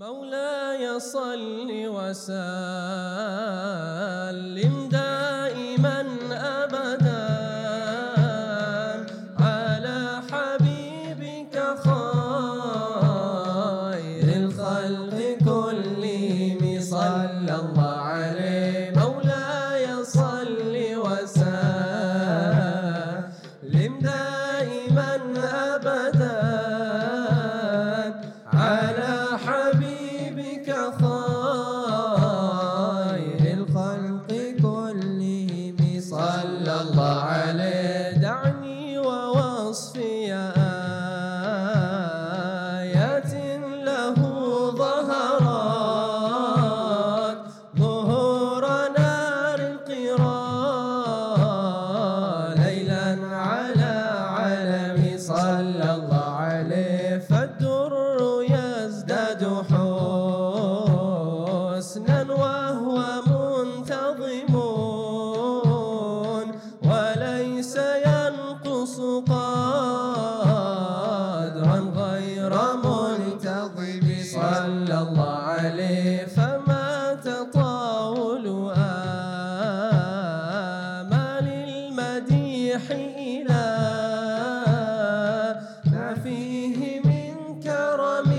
[0.00, 2.36] مولاي صل وسلم.
[4.88, 5.05] دائما
[55.56, 57.92] صلى الله عليه فالدر
[58.48, 59.42] يزداد
[61.72, 64.52] حسنا وهو منتظم
[66.84, 67.74] وليس
[68.06, 68.96] ينقص
[69.30, 69.48] قدرا
[71.96, 72.52] غير
[72.84, 78.46] منتظم صلى الله عليه فما تطاول
[79.96, 83.66] آمال المديح إلى
[86.26, 88.30] فيه من كرم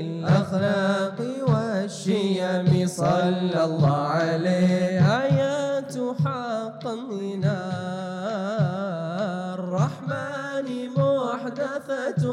[0.00, 2.86] الأخلاق والشيم.
[2.88, 5.04] صلى الله عليه.
[5.22, 7.44] آيات حقا من
[9.60, 12.24] الرحمن محدثة.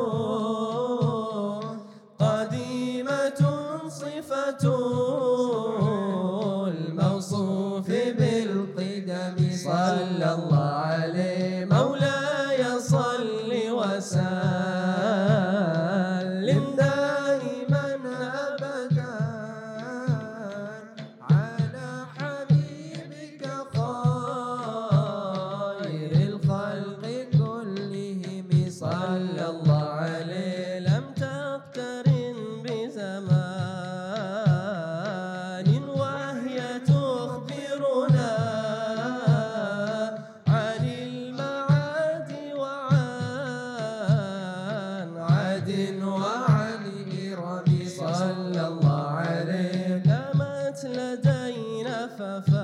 [50.82, 52.56] كانت لدينا ففاقت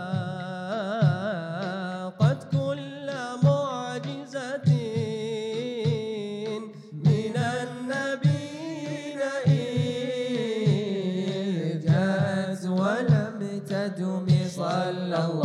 [2.51, 3.11] كل
[3.43, 4.67] معجزة
[6.93, 10.75] من النبيين إذ
[11.87, 13.39] جاءت ولم
[13.69, 15.44] تدم صلى الله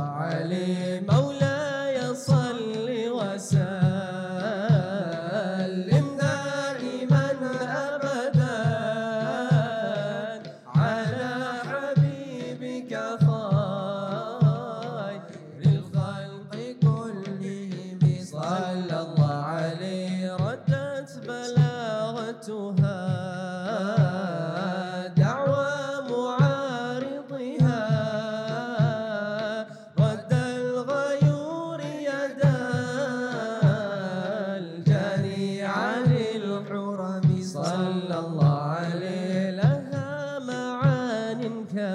[0.00, 1.49] علي مولاي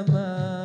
[0.07, 0.64] Namah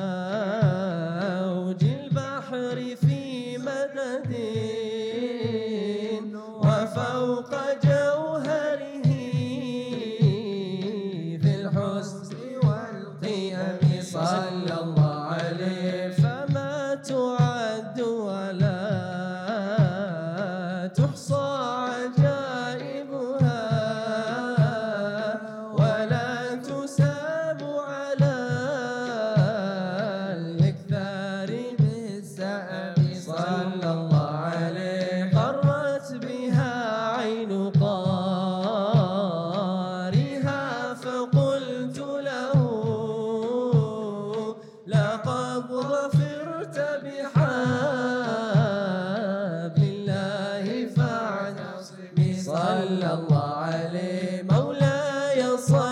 [55.61, 55.90] slow.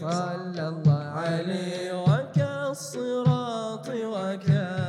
[0.00, 4.85] صلى الله عليه وكالصراط وكالصراط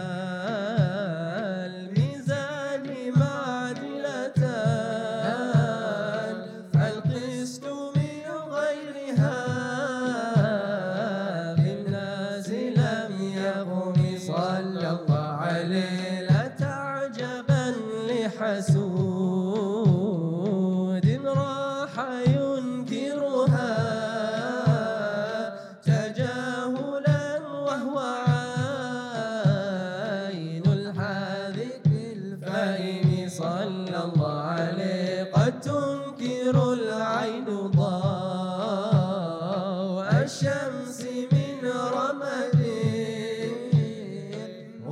[40.27, 41.01] كالشمس
[41.31, 42.59] من رمد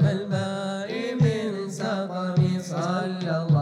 [0.00, 0.90] الماء
[1.20, 3.57] من سقم صلى الله